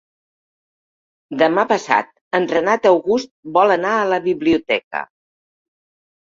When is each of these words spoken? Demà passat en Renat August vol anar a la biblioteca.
Demà 1.41 1.65
passat 1.71 2.09
en 2.37 2.47
Renat 2.53 2.87
August 2.93 3.31
vol 3.59 3.75
anar 3.77 3.93
a 3.99 4.09
la 4.15 4.21
biblioteca. 4.25 5.05